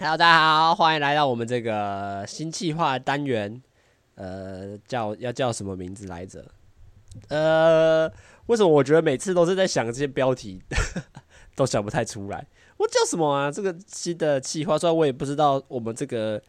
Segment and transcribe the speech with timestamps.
[0.00, 3.60] Hello，大家好，欢迎来到我们这个新企划单元。
[4.14, 6.44] 呃，叫要叫什么名字来着？
[7.26, 8.08] 呃，
[8.46, 10.62] 为什么我觉得每次都是在想这些标题，
[11.56, 12.46] 都想不太出来？
[12.76, 13.50] 我叫什么啊？
[13.50, 16.40] 这个新的企划，虽然我也不知道我们这个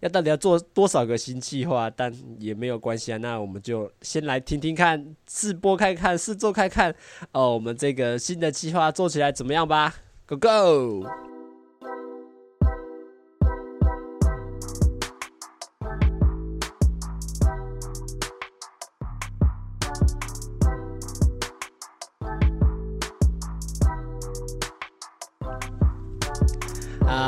[0.00, 3.16] 要到底要做多少个新企划，但也没有关系啊。
[3.16, 6.94] 那我们就先来听听看，试播看看，试做看看
[7.32, 7.54] 哦。
[7.54, 9.94] 我们这个新的企划做起来怎么样吧
[10.26, 11.29] ？Go go！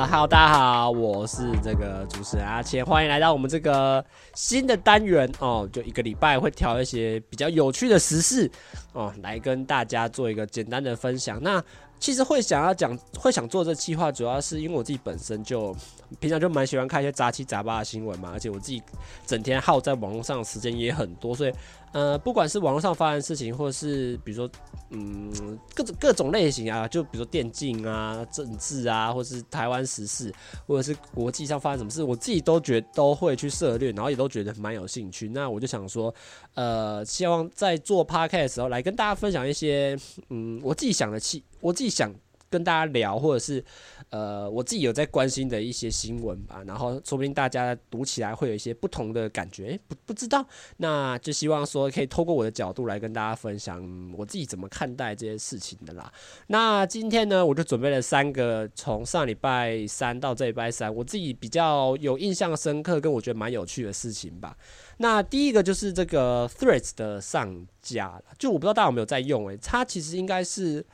[0.06, 5.68] ，Hello，大家好，我是这个主持人阿谦，欢迎来到我们这个新的单元哦。
[5.72, 8.50] 就一个礼拜会挑一些比较有趣的时事
[8.92, 11.38] 哦，来跟大家做一个简单的分享。
[11.42, 11.62] 那
[11.98, 15.74] 其实会想要讲，会想做这企划，主要是因为我自己本身就
[16.18, 18.82] 平常就蛮喜欢看一些杂七杂八的新闻嘛，而且我自己
[19.26, 21.52] 整天耗在网络上的时间也很多，所以。
[21.92, 24.50] 呃，不管是网络上发生的事情，或者是比如说，
[24.90, 25.30] 嗯，
[25.74, 30.32] 各种各种类型啊，就比如说电竞啊、政治啊，或是台湾时事，
[30.66, 35.28] 或者是国际上发生什么事，我自己都觉都会去涉猎，然后也都觉得蛮有兴趣。
[35.28, 36.14] 那我就想说，
[36.54, 39.98] 呃，希望在做 podcast 的时候，来跟大家分享一些，
[40.30, 42.12] 嗯，我自己想的气，我自己想。
[42.52, 43.64] 跟大家聊，或者是
[44.10, 53.82] 呃，我自己有在关心的一些新闻吧，然后说不定大家读起来会有一些不同的感觉，不不知道，那就希望说可以透过我的角度来跟大家分享
[54.14, 56.12] 我自己怎么看待这些事情的啦。
[56.48, 64.54] 那今天呢，我就准备了三个，从上礼拜三到这礼拜三，我自己比较有印象深刻跟我觉得蛮有趣的事情吧。
[64.98, 70.84] 那第一个就是这个 Threads 的上架，就我不知道大家有没有在用，欸，诶，它其实应该是。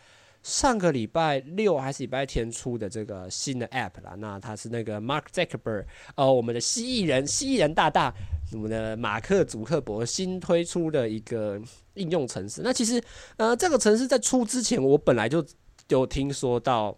[0.43, 8.13] 上个礼拜六还是礼拜天出的这个新的 App 啦，那它是那个 Mark Zuckerberg，呃，我们的蜥蜴人，蜥蜴人大大，
[8.53, 11.61] 我们的马克·祖克伯新推出的一个
[11.95, 12.63] 应用程式。
[12.65, 13.03] 那其实，
[13.37, 15.45] 呃，这个程式在出之前，我本来就
[15.89, 16.97] 有听说到。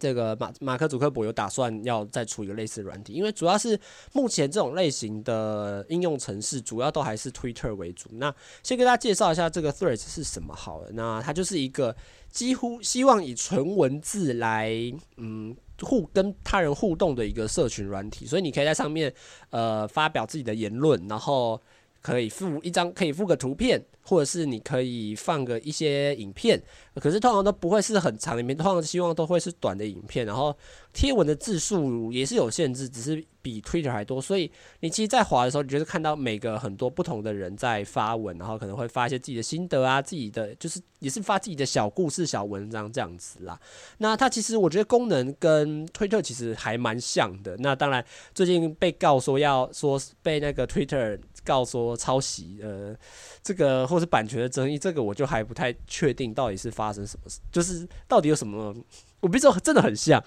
[0.00, 3.78] 这个马马克·祖克伯有打算要再出一个类似软体，因为主要是
[4.14, 8.08] 目前这种类型的应用程式，主要都还是 Twitter 为主。
[8.14, 10.88] 那先给大家介绍一下这个 Threads 是什么好了。
[10.94, 11.94] 那它就是一个
[12.30, 14.72] 几乎希望以纯文字来
[15.18, 19.12] 嗯互跟他人互动的一个社群软体，所以你可以在上面
[19.50, 21.60] 呃发表自己的言论，然后
[22.00, 23.84] 可以附一张，可以附个图片。
[24.02, 26.60] 或者是你可以放个一些影片，
[27.00, 30.54] 可是通常都不会是很长，里面通常希望都会是短的影片，然后
[30.92, 34.50] 贴文的字数也是有限制，只是比 Twitter 还多，所以
[34.80, 43.58] 你其实，在滑的时候，你就是看到每个很多不同的人在发文，然后可能会发一些自己的心得啊，自己的就是也是发自己的小故事、小文章这样子啦。
[43.98, 47.56] 那它其实我觉得功能跟 Twitter 其实还蛮像的。
[47.58, 52.94] 那当然最近被告说要说被那个 Twitter 告说抄袭，呃，
[53.42, 58.74] 这个或是版权的争议，这个我就还不太确定到底是发发生什么事，就是到底有什么，
[59.20, 60.20] 我比如说真的很像，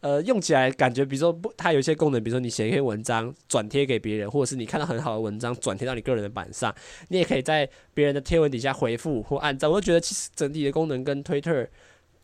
[0.00, 6.74] 呃，用起来感觉，比如说不，它有一些功能，比如说你写一篇文章转贴给别人，或者是你看到很好的文章转贴到你个人的板上，
[7.08, 11.68] 你也可以在别人的贴文底下回复或按赞，我就觉得其实整体的功能跟 Twitter。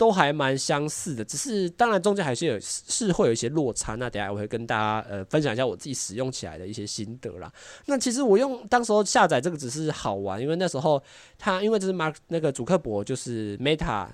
[0.02, 3.94] 都还蛮相似的，只是当然中间还是有是会有一些落差。
[3.94, 7.52] 那等下我会跟大家呃分享一下我自己使用起来的一些心得啦。
[7.86, 11.00] 那其实我用当时候下载这个只是好玩，因为那时候
[11.38, 14.08] 他因为这是 Mark 那个主克博就是 Meta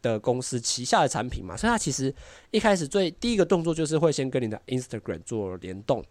[0.00, 2.14] 的公司旗下的产品嘛，所以他其实
[2.50, 6.02] 一开始最第一个动作就是会先跟你的 Instagram 做联动。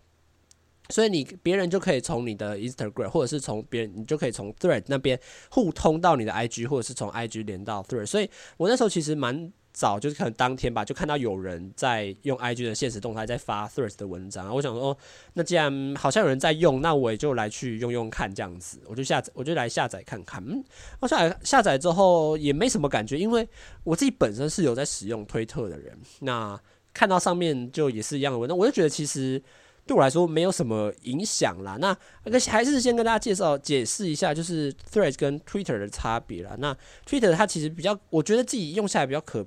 [0.90, 5.20] 所以你别人就可以从你的 Instagram，或者是从别人，你就可以从 Thread 那边
[5.50, 8.06] 互通到你的 IG，或者是从 IG 连到 Thread。
[8.06, 14.56] 所以我那时候其实蛮早，就是可能当天吧，就看到有人在用 IG 的现实动态在发 Thread 的文章。
[14.56, 14.98] 我想说，哦，
[15.34, 18.80] 那既然好像有人在用，那我也就来去用用看这样子。
[18.86, 20.42] 我就下载，我就来下载看看。
[20.48, 20.64] 嗯，
[21.00, 23.48] 我下载下载之后也没什么感觉，因为
[23.84, 26.58] 我自己本身是有在使用推特的人，那
[26.94, 29.42] 看到上面就也是一样的文章，我就觉得其实。
[29.88, 31.78] 对我来说没有什么影响啦。
[31.80, 36.56] 那那还是先跟大家介绍解释一下，就是 Threads 跟 Twitter 的差别啦。
[36.58, 36.76] 那
[37.08, 39.46] Twitter 它其实比较，我觉得自己用下来比较可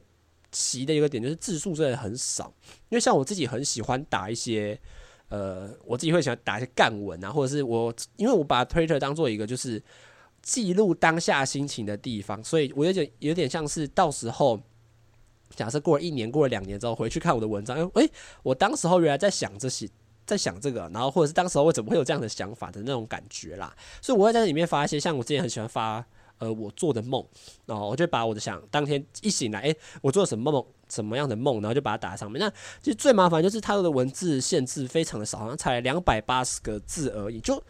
[0.52, 2.52] 惜的一个点就是字数真的很少。
[2.88, 4.79] 因为像我自己很喜欢打一些，
[5.29, 9.82] 呃，我自己会喜欢打一些干文啊，或者是我因为我把 Twitter 当做一个就是
[10.41, 14.61] 记录当下心情的地方，所以我有点有点像是到时候。
[15.56, 18.11] 假设过了一年，过了两年之后回去看我的文章，诶、欸，
[18.43, 19.88] 我当时候原来在想这些。
[20.29, 26.05] 在想这个，然后或者是当时我怎么会有这样的想法的那种感觉啦，所以我会在里面发一些，像我之前很喜欢发
[26.37, 27.25] 呃我做的梦，
[27.65, 32.39] 然后我就把我的想当天一醒来，诶，我做了什么梦，什么样的梦，然后就把它打在上面。
[32.39, 32.51] 那
[32.83, 37.63] 其实最麻烦就是它的文字限制非常的少，好像才两百八十个字而已，就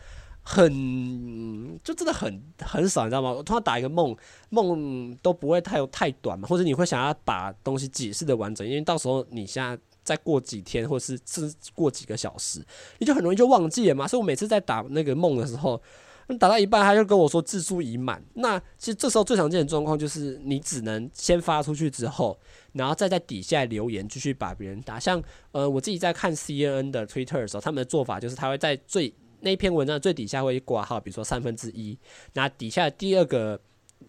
[0.42, 3.30] 很就真的很很少，你知道吗？
[3.30, 4.16] 我通常打一个梦，
[4.50, 9.78] 梦都不会太太短嘛，或者你会想要把东西解释的完整，因为到时候你现在。
[10.08, 12.64] 再过几天，或是是过几个小时，
[12.98, 14.08] 你就很容易就忘记了嘛。
[14.08, 15.78] 所以我每次在打那个梦的时候，
[16.38, 18.24] 打到一半，他就跟我说字数已满。
[18.32, 22.38] 那其实这时候最常见的状况就是，你只能先发出去之后，
[22.72, 24.98] 然后再在底下留言继续把别人打。
[24.98, 25.22] 像
[25.52, 31.98] 呃，我自己在看 CNN 的 Twitter 的时候，他们的做法就是，他会在最那篇文章最底下会挂号，比如说三分之一，
[32.32, 33.60] 那底下第二个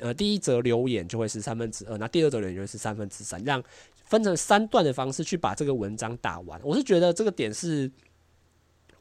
[0.02, 3.64] 呃第一则留言就会是三分之二，那第二则留言就是三分之三，让。
[4.06, 7.92] 分成三段的方式去把这个文章打完，我是觉得这个点是，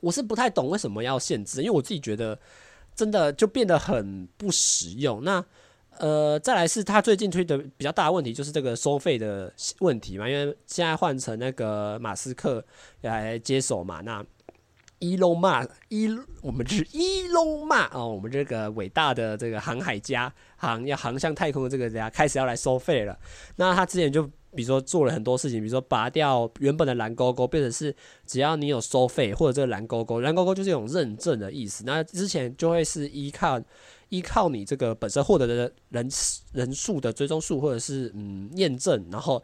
[0.01, 2.39] 我是不太懂为什么要限制，因为我自己觉得
[2.95, 5.25] 真的就变得很不实用。
[5.25, 5.43] 那
[5.97, 12.63] 呃，再来是他最近推的比较大的问题，就是这个收费的问题嘛，因为现在换成那个马斯克
[13.01, 14.23] 来接手嘛，那。
[15.01, 16.09] 伊隆马，伊
[16.43, 23.19] 我们是伊隆马哦，我们这个伟大的这个航海家，航要航向太空的这个人家开始要来收费了。
[23.57, 24.23] 那他之前就
[24.55, 27.95] 比如说做了很多事情，比如说拔掉原本的蓝勾勾，变成是
[28.27, 31.85] 只要你有收费或者这个蓝勾勾，蓝勾勾就是一种认证的意思。
[31.87, 33.59] 那之前就会是依靠
[34.11, 36.07] 依靠你这个本身获得的人
[36.53, 39.43] 人数的追踪数，或者是嗯验证，然后。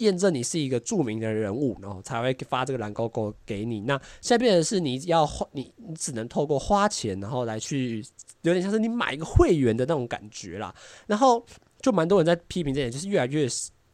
[0.00, 3.80] 验证你是一个著名的人物，然后才会发这个蓝勾勾给你。
[3.80, 8.04] 那现在变成是你要花，你你只能透过花钱，然后来去，
[8.48, 10.74] 有点像是你买一个会员的那种感觉啦。
[11.06, 11.44] 然后
[11.80, 13.46] 就蛮多人在批评这点，就是越来越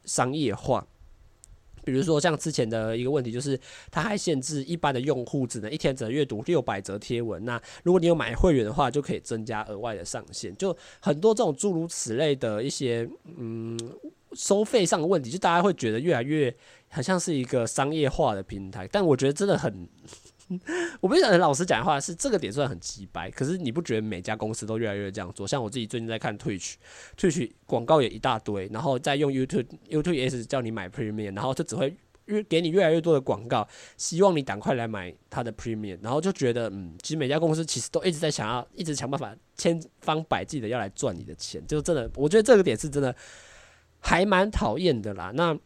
[0.04, 0.86] 商业化。
[1.84, 3.60] 比如说像之前的一个问题，就是
[3.90, 7.44] 它还限制一般的用户只能一天只能阅读六百则贴文。
[7.44, 10.56] 那如果你有买会员的话，就可以增加额外的上限。
[10.56, 13.06] 就很多这种诸如此类的一些，
[13.36, 13.78] 嗯。
[14.36, 16.52] 收费上的问题，就大家会觉得越来越
[16.88, 19.88] 好像是一个商业化的平台，但我觉得真的很，
[21.00, 25.46] 我不想很老实讲的话是这个点算很直白，可是你不觉得每家公司都越来越这样做？
[25.46, 31.96] 像我自己最近在看 Twitch，Twitch 广告也一大堆，然后再用 YouTube，YouTube 也是叫你买 Premium，然后就只会
[32.26, 43.14] 越给你越来越多的广告，希望你赶快来买它的 Premium，然后就觉得嗯，其实每家公司其实都一直在想要，一直想办法千方百计的要来赚你的钱，就真的，我觉得这个点是真的。
[44.06, 45.58] 还蛮讨厌的啦，那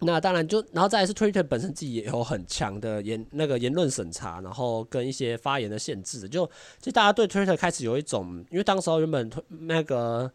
[0.00, 6.48] 那当然就，然后再来是 Twitter 本身自己也有很强的言那个言论审查，然后跟一些发言的限制，就
[6.80, 10.30] 就大家对 Twitter 开始有一种，因为当时候原本那个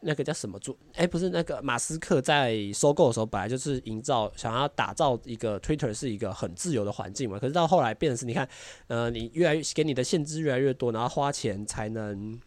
[0.00, 8.46] 那个叫什么主，哎，不是那个马斯克在收购的时候，本来就是营造想要打造一个 Twitter 是一个很自由的环境嘛，可是到后来变成是，你看，
[8.88, 12.38] 呃，你越来越给你的限制越来越多，然后花钱才能。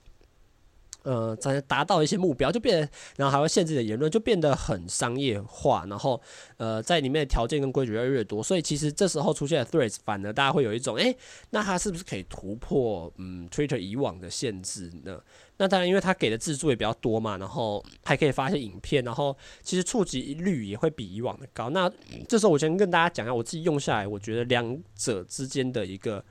[1.03, 5.85] 呃，才达到一些目标，就变，然后还会限制的言论，就变得很商业化。
[5.89, 6.21] 然后，
[6.57, 11.15] 呃，在里面的条件跟规矩越来越多，所以其实这时候出现的 Threads，反而大家会有一种，诶，
[11.51, 15.21] 那它是不是可以突破嗯 Twitter 以往的限制呢？
[15.57, 21.69] 那当然，因为它给的字数也比较多嘛，然后还可以发一些影片，然后其实触及率也会比以往的高。
[21.69, 21.89] 那
[22.27, 26.23] 这时候我先跟大家讲一下，我自己用下来，我觉得两者之间的一个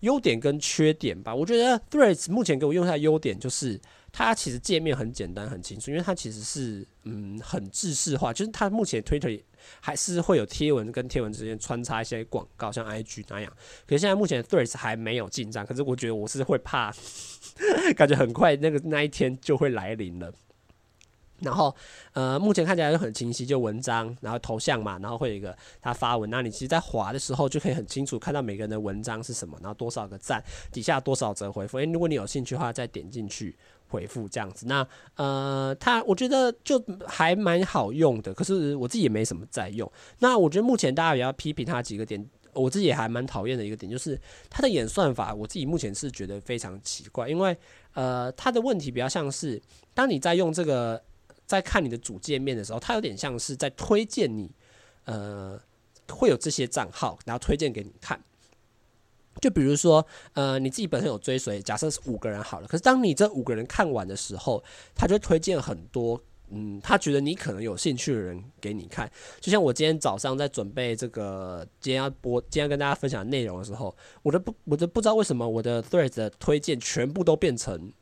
[0.00, 1.34] 优点跟缺点吧。
[1.34, 3.78] 我觉得 Threads 目前给我用下来优点就是。
[4.26, 9.40] 它其实界面很简单很清楚，因为它其实是嗯很制式化，就是它目前 Twitter
[9.80, 13.52] 还是会有贴文跟贴文之间穿插一些广告，像 IG 那样。
[13.86, 16.92] 可是现在目前 Threads 还没有进账，可是我觉得我是会怕，
[17.96, 20.32] 感觉很快那个那一天就会来临了。
[21.40, 21.72] 然后
[22.14, 31.78] 呃，目前看起来就很清晰，就文章，然后头像嘛，然后会有一个他发文，那你其实，在滑的时候就可以很清楚看到每个人的文章是什么，然后多少个赞，底下多少则回复。
[31.78, 33.56] 诶，如果你有兴趣的话，再点进去。
[33.88, 39.90] 回复这样子，那呃，它我觉得就还蛮好用的，可是我自己也没什么在用。
[40.18, 47.56] 那我觉得目前大家也要批评它几个点，我自己也还蛮讨厌的一个点，就是它的演算法，我自己目前是觉得非常奇怪，因为
[47.94, 49.60] 呃，它的问题比较像是，
[49.94, 51.02] 当你在用这个
[51.46, 54.50] 在看你的主界面的时候，它有点像是在推荐你，
[55.04, 55.58] 呃，
[56.10, 58.22] 会有这些账号，然后推荐给你看。
[59.40, 62.66] 就比如说，呃，你自己本身有追随，假设是五个人好了。
[62.66, 64.62] 可是当你这五个人看完的时候，
[64.94, 69.10] 他就推荐很多，嗯，他觉得你可能有兴趣的人给你看。
[69.40, 77.92] 就像我今天早上在准备这个今天要播、今天要跟大家分享内容的时候，我都不，我都不知道为什么我的 Thread 的推荐全部都变成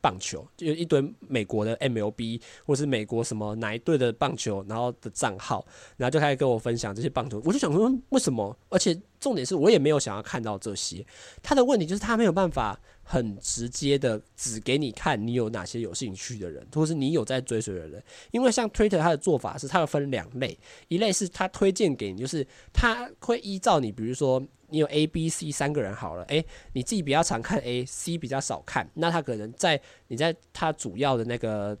[0.00, 5.64] 棒球，就一堆美国的 MLB 或是美国什么哪一队的棒球，然后的账号，
[5.96, 7.40] 然后就开始跟我分享这些棒球。
[7.44, 8.56] 我就想说，为什么？
[8.68, 11.04] 而且重点是我也没有想要看到这些。
[11.42, 18.02] 他的问题就是他没有办法很直接的只给你看你有哪些有兴趣的人，或是你有在追随的人。
[18.30, 24.42] 因为像 Twitter 他的做法是，他会分两类，一类是他推荐给你，就是他会依照你，比如说。
[24.68, 31.76] 你有 A、B、C 三个人好了，诶、你自己比较常看 A，C 比较少看，那他可能在你在他主要的那个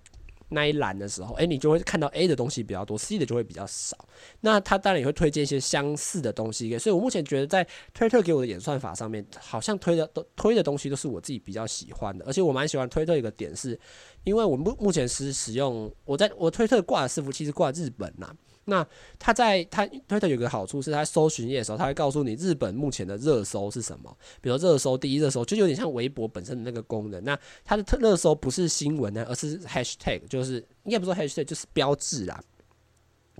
[0.50, 3.96] 那一栏的时候，诶、你就会看到 A 的东西比较多，C 的就会比较少。
[4.42, 13.78] 那他当然也会推荐一些相似的东西给，所以我目前觉得在推特给我的演算法上面，好像推的都推的东西都是我自己比较喜欢的，而且我蛮喜欢推特一个点是，
[14.22, 18.36] 因为我目目前是使用我在我推特挂的伺服器是挂日本呐、啊。
[18.68, 18.84] 那
[19.16, 24.12] 他在他推特有个好处是，他搜寻页的时候，他会告诉你日本目前的热搜是什么。
[24.40, 27.22] 比如热搜第一热搜，就有点像微博本身的那个功能。
[27.22, 32.42] 那它的特热搜不是新闻呢，而是 hashtag，就是应该不说 hashtag，就是标志啦，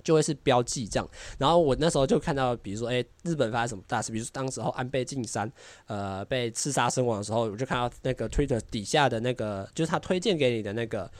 [0.01, 1.09] 就会是标记这样。
[1.37, 4.13] 然后我那时候就看到，比如说，诶、日本发生什么大事？
[4.13, 5.51] 比如说当时候安倍晋三
[5.87, 11.11] 呃被刺杀身亡的时候，我就看到那个推特底下的那个，就是他推荐给你的那个。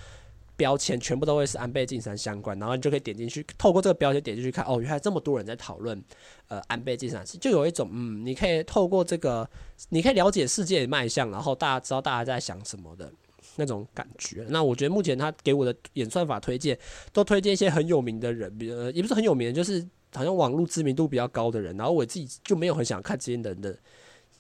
[0.57, 6.03] 标签全部都会是安倍晋三相关，然后你就可以点进去，透过这个标签点进去看，哦，原来这么多人在讨论，
[6.47, 9.47] 呃，安倍晋三，就有一种，嗯，你可以透过这个，
[9.89, 13.09] 你可以了解世界的脉象，然后大家知道大家在想什么的
[13.55, 14.45] 那种感觉。
[14.49, 16.77] 那我觉得目前他给我的演算法推荐，
[17.13, 23.77] 都推荐一些很有名的人，比如也不是很有名，就是好像网络知名度比较高的人，然后我自己就没有很想看这些人的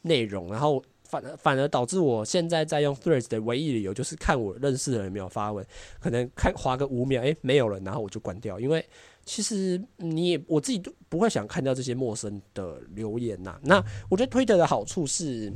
[0.01, 0.83] 内容，然后。
[1.07, 5.65] 反而反而导致我现在在用 Threads 的唯一理由就是看我认识的人没有发文，
[5.99, 8.85] 可能看划个五秒，诶、欸，没有了，然后我就关掉，因为
[9.25, 13.59] 其实你也我自己都不会想看到这些陌生的留言呐。
[13.63, 15.51] 那我觉得 Twitter 的好处是。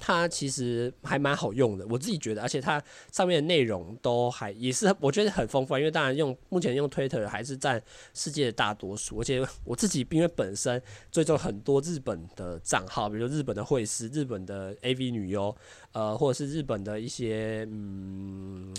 [0.00, 7.80] 它其实还蛮好用的，我自己觉得，而且它上面的内容都还也是我觉得很丰富，因为当然用目前用 Twitter 还是占
[8.14, 15.54] 世界的大多数，而且我自己因为本身追踪很多日本的账号，比如说日本的会师、日本的 AV 女优，
[15.92, 18.74] 呃，或者是日本的一些嗯。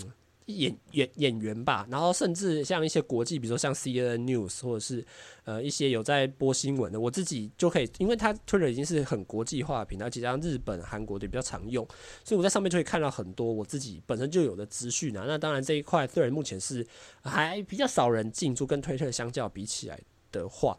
[0.56, 5.04] 演演演员吧，然后甚至像一些国际，比如说像 CNN News 或者是
[5.44, 11.86] 呃一些有在播新闻的，我自己就可以，因为它 Twitter 已经是很国际化的平台，而且像日本、韩国的比较常用，
[12.24, 15.24] 所以我在上面就可以看到很多我自己本身就有的资讯啊。
[15.26, 16.86] 那当然这一块 Twitter 目前是
[17.22, 20.78] 还比较少人进驻，跟 Twitter 相较比起来的话，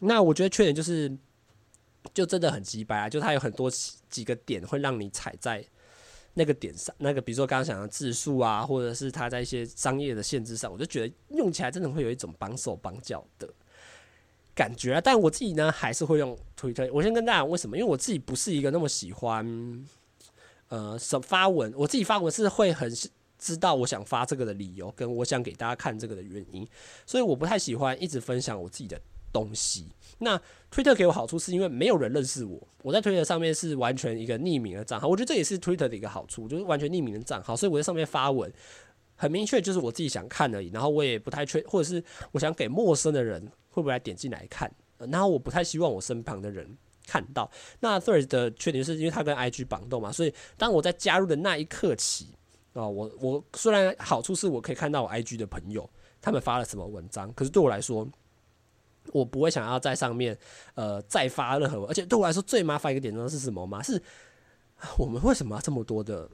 [0.00, 1.16] 那我觉得缺点就是
[2.14, 3.70] 就真的很鸡掰啊，就它有很多
[4.08, 5.64] 几个点会让你踩在。
[6.38, 13.48] 那个点上，那个比如说刚刚讲的字数啊，或者是它在一些商业的限制上，我就觉得用起来真的会有一种绑手绑脚的
[14.54, 15.00] 感觉啊。
[15.02, 16.86] 但我自己呢，还是会用推特。
[16.92, 19.86] 我先跟大家为什么，因为我自己不是一个那么喜欢
[20.68, 22.92] 呃什发文，我自己发文是会很
[23.38, 26.68] 知道我想发这个的理由，跟我想给大家看这个的原因，
[27.06, 29.00] 所以我不太喜欢一直分享我自己的
[29.36, 29.86] 东西。
[30.18, 30.40] 那
[30.70, 38.50] 推特给我好处是因为没有人认识我，我在推特上面是完全一个匿名的账号，我觉得这也是推特的一个好处，就是完全匿名的账号，所以我在上面发文
[39.14, 42.02] 很明确，就是我自己想看而已，然后我也不太确，或者是
[42.32, 46.66] 我想给陌生的人会不会来点进来看，然后我不太希望我身旁的人
[47.06, 47.50] 看到。
[47.80, 52.28] 那 Thread 的缺点是因为它跟 IG 绑动嘛，所以当我在加入的那一刻起
[52.72, 55.88] 啊，我我虽然好处是我可以看到我 IG 的朋友
[56.22, 58.08] 他们发了什么文章，可是对我来说。
[59.16, 60.36] 我不会想要在上面，
[60.74, 63.82] 呃，再发任何，而且对我来说最麻烦一个点呢是什么吗？
[63.82, 64.00] 是
[64.98, 66.28] 我们为什么要这么多的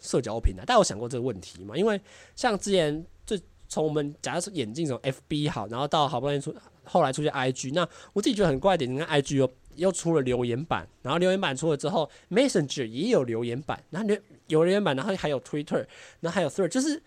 [0.00, 0.64] 社交平台？
[0.66, 1.74] 大家有想过这个问题吗？
[1.74, 1.98] 因为
[2.34, 3.38] 像之前就
[3.68, 15.86] 从我们假如说眼镜从 FB 好，然后到好不容易出，后来出现 IG，那我自己觉得很怪点，你看 IG 又又出了留言板，然后留言板出了之后，Messenger 也有留言板，然后留有留言板，然后还有 Twitter，
[16.20, 17.02] 然后还有 Thread，就是。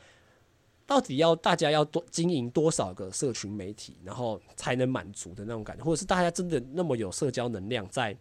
[0.89, 8.17] 到底要大家要多经营多少个社群媒体，然后才能满足的那种感觉，或者是大家真的那么有社交能量，在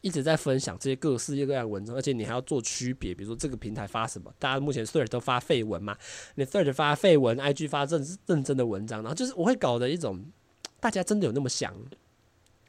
[0.00, 5.94] 一直在分享这些各式各样的文章，而且你还要做区别，比如说这个平台发什么，大家目前 third 都发废文嘛，
[6.36, 10.24] 你 third 发废文，IG 发认认真的文章，然后就是我会搞的一种，
[10.80, 11.76] 大家真的有那么想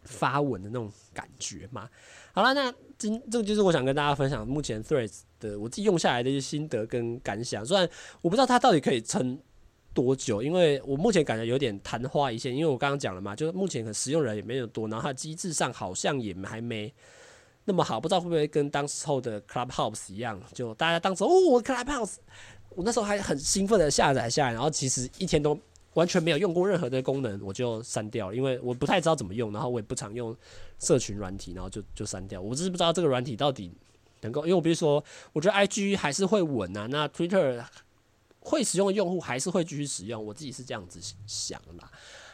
[0.03, 1.89] 发文的那种感觉吗？
[2.33, 2.73] 好了，那
[3.31, 7.65] 这个就是我想跟大家分享目前 Threads 的我自己用下来的一些心得跟感想。
[7.65, 7.87] 虽然
[8.21, 9.39] 我不知道它到底可以撑
[9.93, 12.55] 多久，因为我目前感觉有点昙花一现。
[12.55, 16.93] 因为我刚刚讲了嘛，就是目前可使用人也没有多，然后它机制上好像也还没
[17.65, 22.15] 那么好，不知道会不会跟当时候的 Clubhouse 一样，就大家当时哦，我 Clubhouse，
[22.69, 25.57] 我那时候还很兴奋的下载下来，然后其实一天都。
[25.95, 30.35] 完全没有用过任何的功能，我就删掉了，因为我不太知道怎么用，然后我也不常用
[30.83, 32.41] 社群软体，然后就就删掉。
[32.41, 33.71] 我只是不知道这个软体到底
[34.21, 37.63] 能够，因为我比如说，我觉得 IG 还是会稳啊，那 Twitter
[38.41, 41.87] 会使用的用户还是会继续使用，我自己是这样子想的。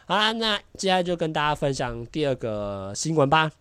[0.07, 3.51] 好啦，那接下来就跟大家分享第二个新闻吧。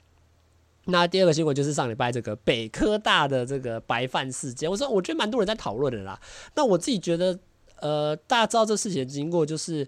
[0.87, 6.19] 那第二个新闻就是上礼拜这个北科大的这个白饭事件，我说我觉得蛮多人在讨论的啦。
[6.55, 7.39] 那我自己觉得，
[7.81, 9.87] 呃，大家知道这事情的经过就是。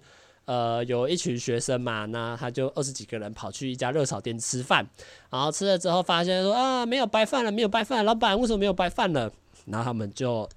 [0.50, 4.84] 呃，有一群学生嘛，那他就二十几个人跑去一家热炒店吃饭，
[5.30, 9.30] 然后吃了之后发现说啊，没有白饭了，没有白饭，老板为什么没有白饭了？
[9.66, 10.48] 然后他们就，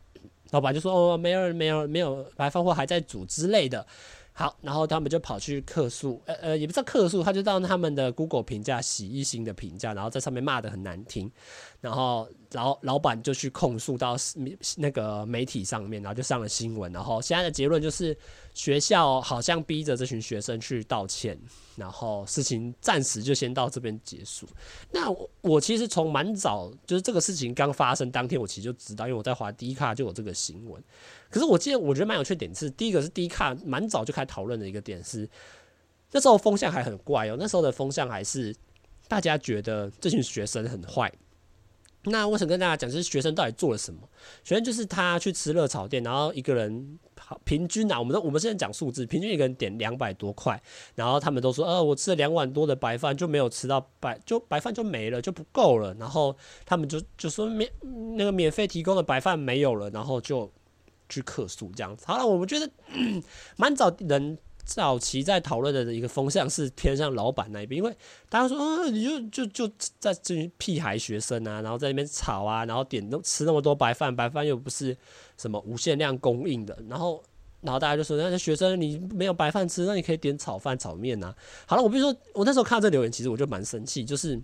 [0.50, 3.86] 老板就说哦，没有，没有，没有白饭或还在煮之类的。
[4.34, 11.32] 好，然后他们就跑去客诉，呃呃，也不知道客诉，他就到他们的 Google 评价洗一星的评价，然后在上面骂得很难听，
[11.80, 14.16] 然后然后老板就去控诉到
[14.76, 18.18] 那个媒体上面，然后就上了新闻，然后现在的结论就是。
[18.56, 21.36] 学校好像逼着这群学生去道歉，
[21.76, 24.48] 然后事情暂时就先到这边结束。
[24.92, 25.10] 那
[25.42, 30.80] 我，其实从蛮早，就是这个事情刚发生当天，我其实就知道，因为我在滑 D 卡就有这个新闻。
[31.34, 35.28] 可是我记得，我觉得蛮有趣的点是，第一个是 D 卡蛮早就开始讨论的一个点是，
[36.12, 38.56] 那时候风向还很怪哦，那时候的风向还是
[39.08, 41.12] 大家觉得这群学生很坏。
[42.04, 44.08] 那我想跟大家讲，就是学生到底做了什么？
[44.44, 47.00] 学生就是他去吃热炒店，然后一个人
[47.46, 50.62] 平均啊，我们都我们现在讲数字，平均一个人点两百多块，
[50.94, 55.96] 然后他们都说，呃，我吃了两碗多的白饭，就没有吃到白，就白饭就没了，就不够了。
[55.96, 57.72] 然后他们就就说免
[58.18, 60.52] 那个免费提供的白饭没有了，然后就
[61.10, 62.06] 去客诉这样子。
[62.08, 62.70] 好了，我们觉得
[63.58, 64.38] 蛮早人。
[64.66, 67.94] 早期在讨论的一个风向是偏向老板那一边，因为
[68.30, 69.68] 大家说啊，你就就就
[70.00, 74.96] 在这些屁孩学生啊，然后在那边吵啊，然后点都吃那么多白饭，白饭又不是
[75.38, 77.22] 什么无限量供应的，然后
[77.60, 81.36] 然后大家就说，那些学生你没有白饭吃，那你可以点炒饭、炒面啊。
[81.66, 84.42] 好了，我比如说我那时候看到这留言，其实我就蛮生气，就是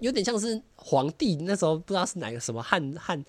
[0.00, 3.24] 有点像是皇帝那时候不知道是哪个什么汉汉，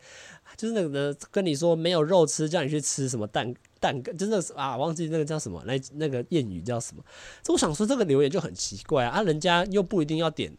[0.55, 3.53] 就是那个跟你说没有肉吃，叫你去吃什么蛋。
[3.79, 7.03] 蛋真的是啊，忘记那个叫什么，那那个谚语叫什么？
[7.41, 10.55] 这我想说，这个留言就很奇怪啊，人家又不一定要点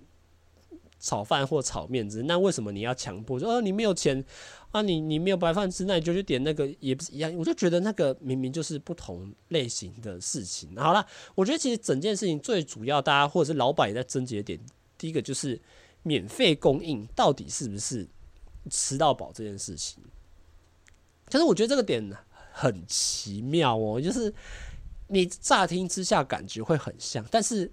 [0.99, 4.25] 炒饭或炒面子，那为什么你要强迫说，哦，你没有钱
[4.73, 7.33] 啊，你你没有白饭吃，那你就去点那个也不是一样？
[7.37, 10.75] 我就觉得那个明明就是不同类型的事情。
[10.75, 11.07] 好了，
[11.37, 14.59] 我觉得其实整件事情最主要，大家或者是老板也在争执点，
[14.99, 15.61] 第一个就是
[16.03, 18.09] 免费供应到底是不是
[18.71, 20.03] 吃到饱这件事情。
[21.29, 22.11] 其实我觉得这个点。
[22.55, 24.31] 很奇妙哦，就是
[25.07, 27.73] 你乍听之下感觉会很像，但是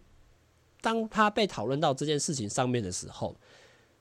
[0.79, 3.35] 当他被讨论到这件事情上面的时候，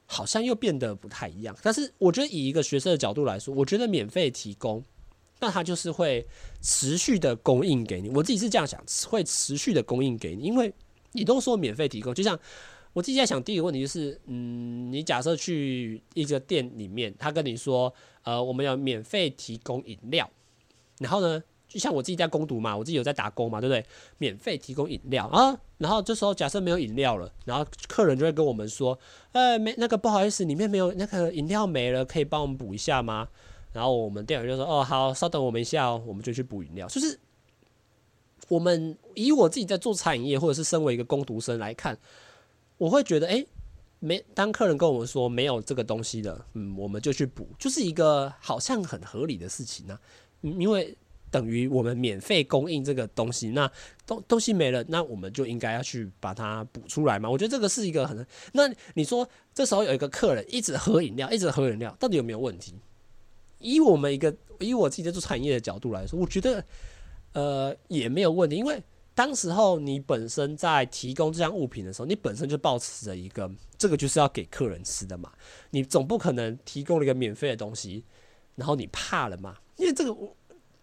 [0.07, 1.57] 好像又变得不太一样。
[1.65, 4.81] 但是我觉得以一个学生的角度来说，我觉得免费提供，
[5.41, 6.25] 那他就是会
[6.63, 8.09] 持续的供应给你。
[8.11, 10.73] 我自己是这样想，会持续的供应给你，因为
[11.11, 12.39] 你都说免费提供，就像
[12.93, 17.93] 我自己在想，第一个问题就是，嗯，你假设去一个店里面，他跟你说，
[18.25, 20.29] 呃，我们要免费提供饮料。
[20.99, 23.85] 然后呢，就像我自己在攻读嘛，我自己有在打工嘛，对不对？
[24.19, 25.57] 免费提供饮料啊。
[25.77, 28.99] 然后这时候假设没有饮料了，然后客人就会跟我们说
[29.31, 33.29] ：“呃，没那个不好意思，里面没有那个饮料没了，可以帮我们补一下吗？”
[33.73, 37.17] 然后我们店员就说：“哦，好，稍等我们一下哦，我们就去补饮料。”就是
[38.49, 41.97] 我们以我自己在做餐饮业，或者是身为一个工读生来看，
[42.79, 43.45] 我会觉得，哎，
[43.99, 49.99] 没当客人跟我们说没有这个东西的，嗯，我们就去补，就是一个好像很合理的事情呢、
[50.41, 50.97] 因为
[51.31, 53.71] 等于我们免费供应这个东西，那
[54.07, 57.29] 东东西没了，那我们就应该要去把它补出来嘛。
[57.29, 58.27] 我觉得这个是一个很……
[58.53, 58.63] 那
[58.95, 62.75] 你说这时候有一个客人一直喝饮料，一直喝饮料，到底有没有问题？
[63.59, 66.65] 以我们一个以我自己在做产业的角度来说，我觉得
[67.33, 68.83] 呃也没有问题，因为
[69.19, 75.33] 当时候你本身在提供这项物品的时候，你本身就抱持着一个这个就是要给客人吃的嘛，
[75.71, 78.05] 你总不可能提供了一个免费的东西，
[78.55, 79.57] 然后你怕了嘛？
[79.75, 80.17] 因为这个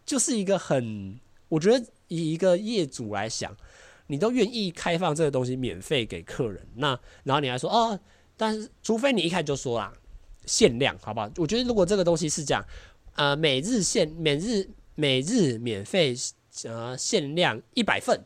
[0.06, 1.18] 就是一个很，
[1.48, 3.56] 我觉得以一个业主来想，
[4.08, 7.98] 你都愿意开放这个东西免费给客人，那然后你还说哦，
[8.36, 9.94] 但是除非你一开始就说啦，
[10.46, 11.32] 限量，好不好？
[11.38, 12.62] 我觉得如果这个东西是这样，
[13.16, 16.14] 呃，每日限每日每日免费
[16.64, 18.20] 呃限量一百份，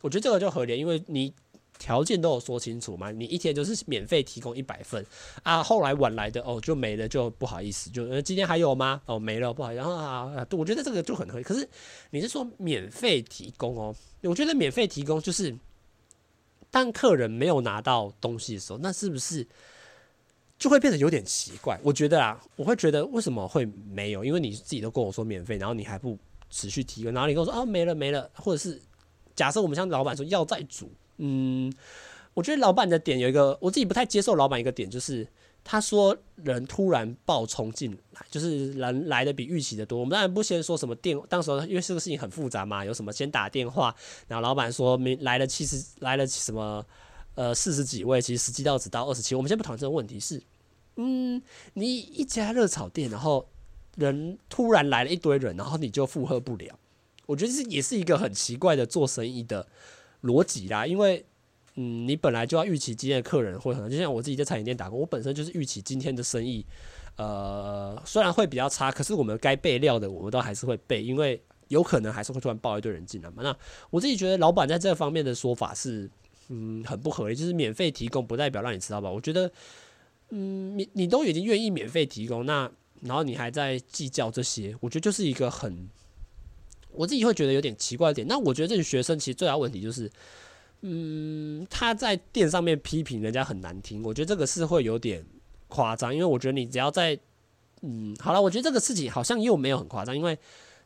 [0.00, 1.32] 我觉得这个就合理，因为你。
[1.78, 3.10] 条件都有说清楚嘛？
[3.10, 5.02] 你一天就是免费提供一百份
[5.42, 9.00] 啊，后来晚来的哦就没了，就不好意思，就今天还有吗？
[9.06, 9.78] 哦没了，不好意思。
[9.78, 11.42] 然后啊，我觉得这个就很合理。
[11.42, 11.66] 可是
[12.10, 13.96] 你是说免费提供哦？
[14.24, 15.56] 我觉得免费提供就是
[16.70, 19.46] 当客人没有拿到东西的时候，那是不是
[20.58, 21.80] 就会变得有点奇怪？
[21.82, 24.22] 我觉得啊，我会觉得为什么会没有？
[24.22, 26.18] 因为你自己都跟我说免费，然后你还不
[26.50, 28.80] 持续提供，然后你跟我说啊没了没了，或者是
[29.34, 30.90] 假设我们像老板说要再煮。
[31.22, 31.72] 嗯，
[32.34, 35.26] 我觉得老板的点有一个，我自己不太接受老板一个点，就是
[35.62, 39.98] 他说人突然暴冲进来，就是人来的比预期的多。
[39.98, 43.94] 我们当然不先说什么电，当时因为这个事情很复杂嘛，有什么先打电话，
[44.28, 46.82] 然后老板说没来了七十，来了什么
[47.34, 49.34] 呃四十几位，其实实际到只到二十七。
[49.34, 50.42] 我们先不讨论这个问题是，
[50.96, 51.42] 嗯，
[51.74, 53.46] 你一家热炒店，然后
[53.96, 56.78] 人突然来了一堆人，然后你就负荷不了。
[57.26, 59.66] 我觉得这也是一个很奇怪的做生意的
[60.22, 61.24] 逻辑啦，因为。
[61.76, 66.66] 嗯，你本来就要预期今天的客人会很，就像我自己在餐饮店打工，我本身就是预期今天的生意，
[67.16, 73.44] 呃，虽然会比较差，可是我们该备料的，我们都还是会备，因为有可能还是会突然爆一堆人进来嘛。
[73.44, 73.56] 那
[73.88, 76.10] 我自己觉得老板在这方面的说法是，
[76.48, 79.12] 嗯，很不合理，就是免费提供不代表让你吃到饱。
[79.12, 79.50] 我觉得，
[80.30, 82.68] 嗯，你你都已经愿意免费提供，那
[83.02, 85.88] 然后你还在计较这些，我觉得就是一个很，
[86.92, 88.26] 我自己会觉得有点奇怪的点。
[88.26, 90.10] 那我觉得这些学生其实最大问题就是。
[90.82, 95.22] 嗯，他在店上面批评人家很难听，我觉得这个是会有点
[95.68, 97.20] 夸张，因为我觉得你只要在，
[97.82, 100.38] 嗯，好了，我觉得这个事情好像又没有很夸张，因为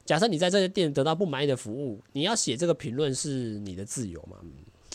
[0.05, 4.39] 假设你在这些店得到不满意的服务，你要写这个评论是你的自由嘛，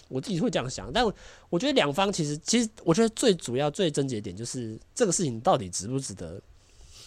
[0.10, 1.06] 我自己会这样想，但
[1.50, 6.42] 我觉得两方其实，其实我觉得最主要最症结点就是这个事情到底值不值得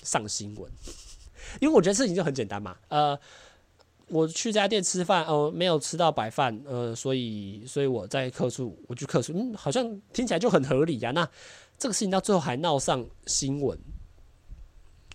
[0.02, 0.70] 上新闻，
[1.60, 3.18] 因为我觉得事情就很简单嘛，呃。
[4.08, 11.10] 我去这家店吃饭，哦，没有吃到白饭，呃，所以，所以我在客诉，我去客诉，嗯，好像听起来就很合理呀。
[11.12, 11.26] 那
[11.78, 13.78] 这个事情到最后还闹上新闻，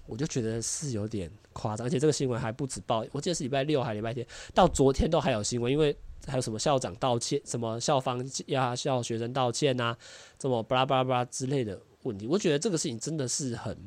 [0.07, 5.95] 我就觉得是有点夸张，而且这个新闻还不止报，我记得是礼拜六还礼拜天，到昨天都还有新闻，因为
[6.25, 9.95] 还有什么校长道歉，什么校方要校学生道歉呐，
[10.41, 13.77] 什么巴拉巴拉巴拉之类的问题，我觉得这个事情真的是很。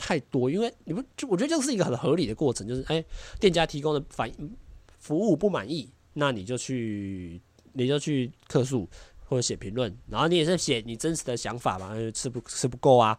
[0.00, 3.04] 太多，因为你不就我觉得这是一个很合理的过程，就是哎、
[3.38, 4.56] 店家提供的反应
[4.98, 7.40] 服务不满意，那你就去
[7.74, 8.88] 你就去客诉
[9.26, 13.16] 或者写评论，然后你也是写你真实的想法嘛，吃不吃不够啊，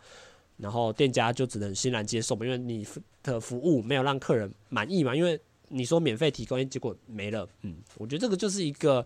[0.57, 2.85] 然后店家就只能欣然接受嘛，因为你
[3.21, 5.39] 的服务没有让客人满意嘛，因为
[5.69, 9.05] 你说免费提供，结果没了，嗯，我觉得这个就是一个。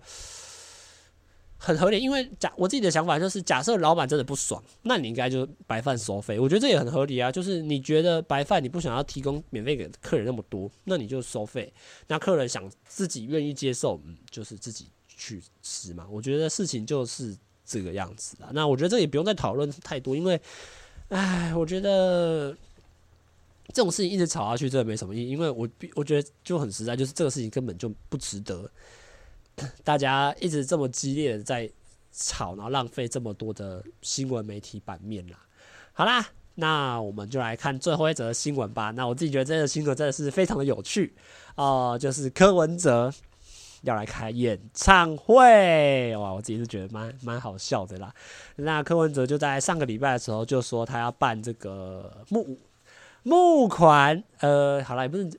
[1.65, 6.39] 很合理，因为假我自己的想法就是，假设老板真的不爽，那你应该就白饭收费。
[6.39, 11.73] 我觉得这也很合理啊，就是你觉得白饭你不想要提供免费给客人那么多，那你就收费。
[12.05, 16.05] 那客人想自己愿意接受，嗯，就是自己去吃嘛。
[16.07, 18.51] 我觉得事情就是这个样子啊。
[18.53, 20.39] 那我觉得这也不用再讨论太多，因为，
[21.09, 22.55] 唉，我觉得
[23.69, 28.69] 这种事情一直吵下去真的没什么意义，因为我我觉得就很实在，就是这个事情根本就不值得。
[29.83, 31.69] 大家一直这么激烈的在
[32.11, 35.37] 吵，然后浪费这么多的新闻媒体版面啦。
[35.93, 38.91] 好啦，那我们就来看最后一则新闻吧。
[38.91, 41.13] 那我自己觉得这个新闻真的是非常的有趣
[41.55, 43.13] 哦、就是柯文哲
[43.83, 48.13] 要来开演唱会哇，我自己是觉得蛮蛮好笑的啦。
[48.57, 52.57] 那柯文哲就在上个礼拜的时候就说他要办这个募
[53.23, 55.29] 募款，呃，好啦，也不是。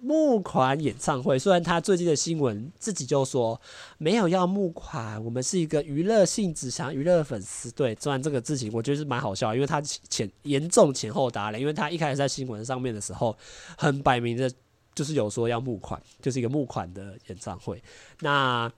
[0.00, 3.60] 募款演唱会，虽然他最近的新闻自己就说
[3.98, 7.70] 没有要募款，我们是一个娱乐性质，想娱乐粉丝。
[7.72, 13.36] 对，虽然这个事情我觉得是蛮好笑，因为他前严重前后打脸，因为他一开始在新闻上面的时候
[13.76, 14.50] 很摆明的，
[14.94, 17.82] 就是有说要募款，就是一个募款的演唱会。
[18.20, 18.70] 那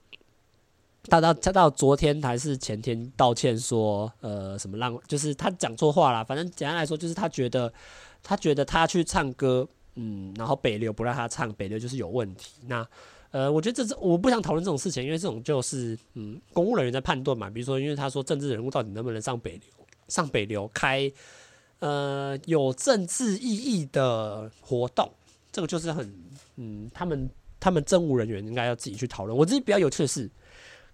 [1.03, 7.71] 他到他到昨天还是前天道歉说，呃，什么让就是他讲错话啦，反正简单来说就是他觉得
[8.23, 9.67] 他觉得他去唱歌。
[10.01, 12.53] 嗯，然后北流不让他唱，北流就是有问题。
[12.67, 12.87] 那，
[13.31, 17.49] 呃，我觉得这是我不想讨论这种事情，因为这种就是嗯，公务人员在判断嘛。
[17.49, 21.11] 比如说，因为他说政治人物到底能不能上北流，上北流开
[21.79, 25.11] 呃有政治意义的活动，
[25.51, 26.13] 这个就是很
[26.55, 29.37] 嗯，他们他们政务人员应该要自己去讨论。
[29.37, 30.29] 我自己比较有趣的是，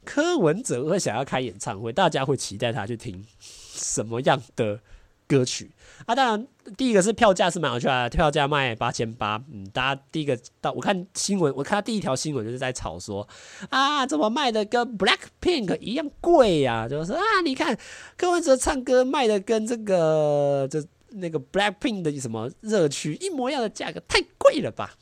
[0.03, 4.79] 柯文哲会想要开演唱会，大家会期待他去听什么样的
[5.27, 5.71] 歌曲
[6.05, 13.27] 啊，当然第一个是票价是蛮有趣的，票价卖八千八，嗯，大家第一个到我看新闻，我看他第一条新闻就是在吵说
[13.69, 16.87] 啊，怎么卖的跟 Black Pink 一样贵呀？
[16.87, 17.77] 就是啊，你看
[18.17, 24.93] 柯文哲唱歌卖的跟这个这那个 Black Pink 的什么热区一模一样的价格，太贵了吧？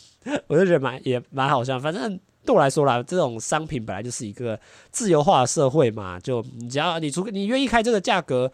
[0.46, 4.60] 我就觉得蛮也蛮好笑，反正对我来说啦，这种商品本来就是一个
[4.90, 8.52] 自由化的社会嘛，就你只要你除你愿意开这个价格。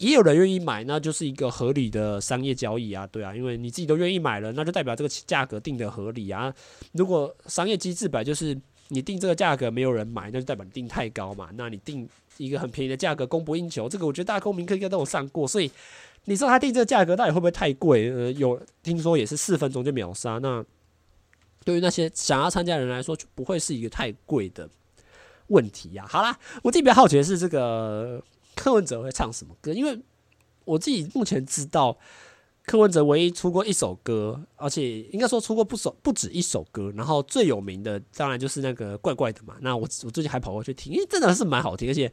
[0.00, 6.52] 也有人愿意买，那就是一个合理的商业交易啊，对啊，因为你自己都愿意买了，那就代表这个价格定得合理啊。
[6.92, 8.58] 如果商业机制本来就是
[8.88, 11.50] 你定这个价格没有人买，那就代表你定太高嘛。
[11.54, 12.08] 那你定
[12.38, 15.70] 一个很便宜的价格供不应求，这个我觉得大家公民课应该都有上过，所以
[16.24, 18.10] 你说他定这个价格到底会不会太贵？
[18.10, 20.64] 呃，有听说也是四分钟就秒杀，那
[21.62, 24.66] 对于那些想要参加的人来说，就不会是一个太贵的
[25.48, 26.08] 问题呀、啊。
[26.08, 28.22] 好啦，我自己比较好奇的是这个。
[28.54, 29.72] 柯文哲会唱什么歌？
[29.72, 29.98] 因为
[30.64, 31.98] 我自己目前知道。
[32.66, 39.56] 柯文哲唯一出过一首歌，而且应该说出过不首不止一首歌，然后最有名的当然就是那个怪怪的嘛。
[39.60, 42.12] 那我我最近还跑过去听，因为真的是蛮好听，而且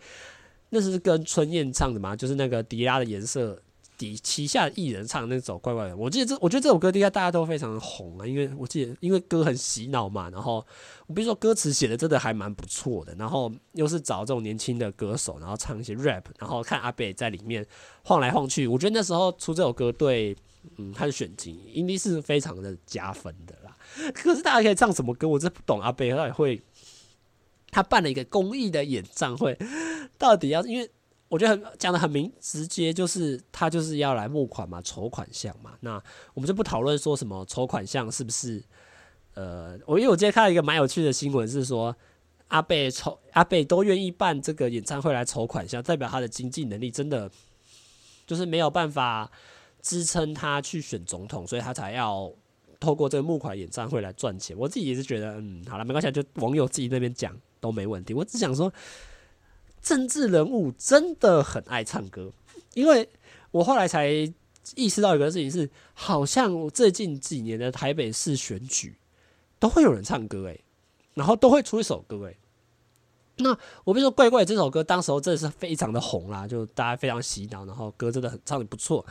[0.70, 3.62] 那是跟春燕唱的嘛，就是那个迪拉的颜色
[3.98, 5.98] 底旗下艺人唱那首怪怪的。
[5.98, 10.66] 我记得这，我觉得这首歌应该大家都非常红啊，因为我记得因为歌很洗脑嘛，然后
[11.08, 17.66] 我比如说歌词写的真的还蛮不错的，然后又是找这种年轻的歌手，然后唱一些 rap，然后看阿北在里面
[18.04, 20.36] 晃来晃去，我觉得那时候出这首歌对。
[20.76, 23.78] 嗯，他的选情一定是非常的加分的啦。
[24.14, 25.26] 可是大家可以唱什么歌？
[25.26, 25.80] 我真不懂。
[25.80, 26.62] 阿贝到底会，
[27.72, 29.58] 他办了一个公益的演唱会，
[30.18, 30.62] 到底要？
[30.66, 30.90] 因为
[31.30, 35.74] 我觉得很讲得很明直接，就是他就是要来募款嘛，筹款项嘛。
[35.82, 36.02] 那
[36.34, 38.64] 我们就不讨论说什么筹款项是不是？
[39.34, 41.96] 呃，我因为我今天看到一个蛮有趣的新闻，是说
[42.48, 47.30] 阿贝筹阿贝都愿意办这个演唱会来筹款项，代表他的经济能力真的
[48.26, 49.32] 就是没有办法。
[49.80, 52.30] 支撑他去选总统，所以他才要
[52.78, 54.58] 透过这个募款演唱会来赚钱。
[54.58, 58.14] 我自己也是觉得，嗯，好了，没关系，就网友自己那边讲都没问题。
[58.14, 58.74] 我只想说，
[59.88, 62.30] 政治人物真的很爱唱歌，
[62.74, 63.10] 因为
[63.52, 64.10] 我后来才
[64.76, 68.98] 意识到一个事情是，好像最近几年的台北市选举
[69.60, 70.60] 都会有人唱歌，诶，
[71.14, 72.36] 然后都会出一首歌，诶。
[73.38, 79.06] 那我比如说怪怪这首歌，当时候真的是非常的红啦，就大家非常洗脑，然后歌真的很唱得不错。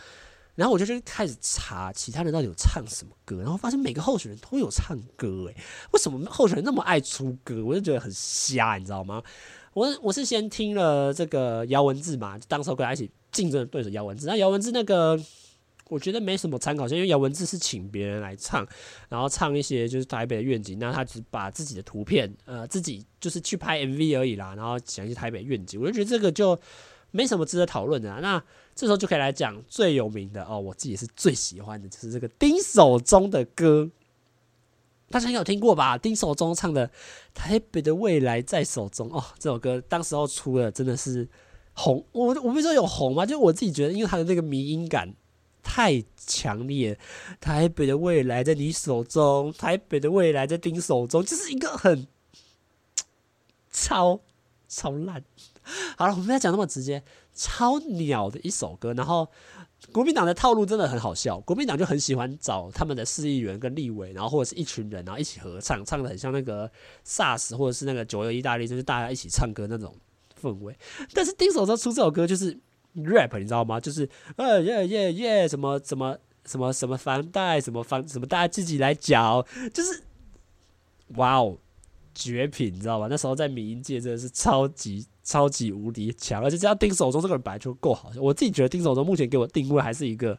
[0.56, 5.56] 然后我就去开始查其他人到底有唱什么歌，然后发现每个候选人都有唱歌，诶，
[5.92, 7.64] 为什么候选人那么爱出歌？
[7.64, 9.22] 我就觉得很瞎，你知道吗？
[9.76, 15.20] 我我是先听了这个姚文智嘛，当时候跟他一起竞争的对手姚文智，那姚文智那个
[15.90, 18.66] 我觉得没什么参考性，因为姚文智是请别人来唱，
[19.10, 26.58] 然后唱一些就是台北的愿景，那他只把自己的图片，呃，自己就是去拍 MV 而已啦，然后讲一些台北愿景，我就觉得这个就。
[27.12, 28.42] 没什么值得讨论的，那
[28.74, 33.88] 这时候就可以来讲最有名的哦，我自己是最喜欢的，就是这个丁守中的歌，
[35.08, 35.96] 大家应该有听过吧？
[35.96, 36.88] 丁守中唱的
[37.32, 41.28] 《台北的未来在手中》哦，这首歌当时候出了，真的是
[41.74, 42.04] 红。
[42.12, 43.24] 我我不是说有红吗？
[43.24, 45.14] 就我自己觉得，因为他的那个迷音感
[45.62, 46.98] 太强烈，
[47.40, 52.06] 台北的未来在你手中，台北的未来在丁守中，就是一个很
[53.70, 54.20] 超
[54.68, 55.24] 超烂。
[55.96, 58.92] 好了，我们不要讲那么直接，超鸟的一首歌。
[58.94, 59.28] 然后
[59.92, 66.70] 国民党的套路真的很好笑，国民党就很喜欢找他们的市议员跟立委，然后或者是一群人，然后一起合唱，唱的很像那个
[67.06, 69.94] SARS 或者是那个九二意大利，就是大家一起唱歌那种
[70.40, 70.76] 氛围。
[71.14, 72.58] 但是丁守中出这首歌就是
[72.94, 73.80] rap，你知道吗？
[73.80, 80.02] 就是呃耶耶耶，什么什么什么什么房贷，什么房什么大家自己来缴，就是
[81.16, 81.58] 哇哦。
[82.18, 83.08] 绝品，你知道吧？
[83.10, 88.12] 那时候在民音界真的是超级超级无敌强，而且只要丁守中这个人本来就够好。
[88.16, 90.38] 我自己觉得丁守中目前给我定位还是一个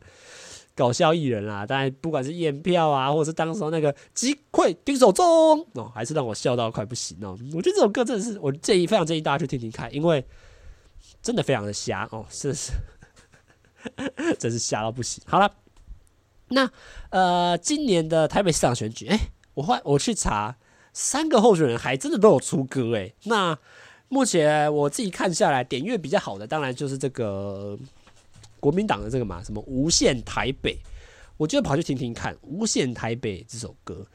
[0.73, 1.65] 搞笑艺人啦。
[1.65, 5.25] 当然，不管是验票啊，或者是当时那个击溃丁守中
[5.73, 7.37] 哦，还是让我笑到快不行哦。
[7.53, 10.23] 我觉得这首歌真的是我建议非常建议大家去听听看，因为
[11.21, 12.71] 真的非常的瞎哦，真是
[14.39, 15.21] 真是瞎到不行。
[15.27, 15.51] 好了，
[16.47, 16.71] 那
[17.09, 20.55] 呃，今年的台北市长选举，哎、欸，我换我去查。
[20.99, 23.55] 三个候选人还真的都有出歌诶，那
[24.09, 27.77] 目前我自己看下来，点阅比较好的当然就是这个
[28.59, 30.77] 国民党的这个嘛，什么无限台北，
[31.35, 34.05] 我就跑去听听看无限台北这首歌。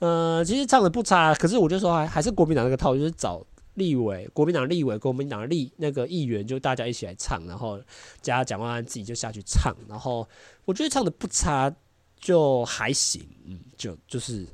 [0.00, 7.80] 呃，其实唱的不差，可是我就说还还是国民党那个套，就是找立委，国民党立委，国民党立那个议员，就大家一起来唱，然后
[8.20, 10.28] 加蒋万安自己就下去唱，然后
[10.64, 11.72] 我觉得唱的不差，
[12.18, 14.46] 就还行，嗯，就就是。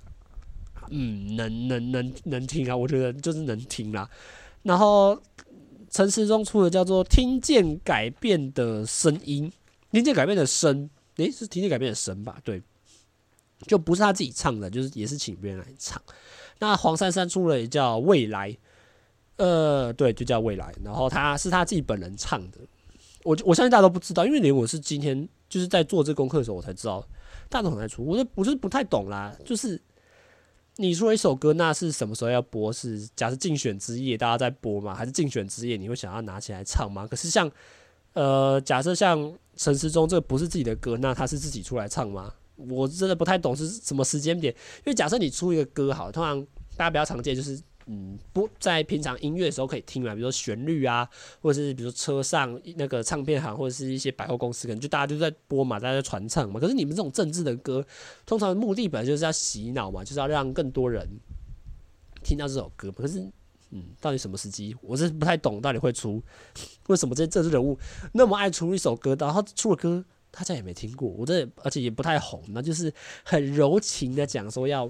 [0.95, 4.07] 嗯，能能能能听啊，我觉得就是能听啦。
[4.63, 5.21] 然后
[5.91, 9.51] 陈时中出的叫做《听见改变的声音》，
[9.91, 12.39] 听见改变的声，诶、是听见改变的声吧？
[12.45, 12.63] 对，
[13.67, 16.01] 就不是他自己唱的，就是也是请别人来唱。
[16.61, 18.51] 那黄珊珊出了也叫《未来》，
[19.37, 20.73] 呃，对，就叫《未来》。
[20.85, 22.59] 然后他是他自己本人唱的，
[23.25, 27.05] 我我相信大家都不知道，因为连我是今天就是在做这功课的时候，我才知道
[27.49, 29.81] 大家都很爱出，我就我是不太懂啦，就是。
[30.77, 32.73] 你说一首歌，那是什么时候要播？
[32.73, 34.95] 是假设竞选之夜大家在播吗？
[34.95, 37.07] 还是竞选之夜你会想要拿起来唱吗？
[37.07, 37.51] 可是像
[38.15, 42.33] 呃，假设像陈时中这个不是自己的歌，那他是自己出来唱吗？
[42.57, 44.53] 我真的不太懂是什么时间点。
[44.79, 46.41] 因为假设你出一个歌好，通常
[46.77, 47.61] 大家比较常见就是。
[47.87, 51.09] 嗯，不在平常音乐的时候可以听嘛，比如说旋律啊，
[51.41, 56.61] 或者是比如说车上那个唱片行或者是一些百货公司，可能就大家就在播嘛，大家在传唱嘛。
[56.61, 57.85] 可是你们这种政治的歌，
[58.25, 61.05] 通常目的本来就是要洗脑嘛，就是要让更多人
[62.23, 62.93] 听到这首歌。
[62.93, 63.21] 可是
[63.71, 64.77] 嗯，到底什么时机？
[64.81, 66.23] 我是不太懂，到底会出
[66.87, 67.77] 为什么这些政治人物
[68.13, 74.89] 那么爱出一首歌，然后出了歌大家也没听过，我这而且也不太红，那就是很柔情的讲说要。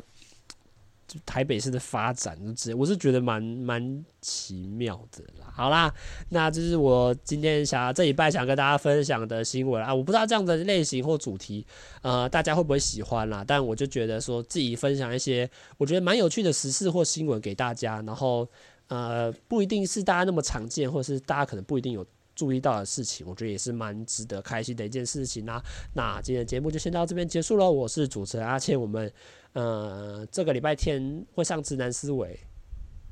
[1.25, 2.39] 台北市的发展，
[2.77, 5.53] 我是觉得蛮蛮奇妙的啦。
[5.53, 5.93] 好啦，
[6.31, 9.95] 那这是我今天想要这礼拜想跟大家分享的新闻啊。
[9.95, 11.67] 我不知道这样的类型或主题，
[12.03, 13.45] 呃，大家会不会喜欢啦？
[13.47, 15.49] 但我就觉得说自己分享一些
[15.79, 18.49] 我觉得蛮有趣的时事或新闻给大家，然后
[18.89, 25.63] 呃，不一定是大家那么常见，或是大家可能不一定有注意到的事情，我觉得也是蛮值得开心的一件事情啦。
[25.95, 27.71] 那今天的节目就先到这边结束了。
[27.71, 29.13] 我是主持人阿倩，我们。
[29.55, 32.41] 呃，这个礼拜天会上直男思维，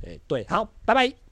[0.05, 1.30] 诶，对，好，拜拜。